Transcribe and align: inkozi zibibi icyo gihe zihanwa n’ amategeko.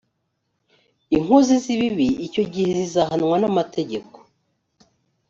inkozi 1.15 1.53
zibibi 1.63 2.07
icyo 2.27 2.43
gihe 2.53 2.71
zihanwa 2.91 3.35
n’ 3.41 3.45
amategeko. 3.51 4.17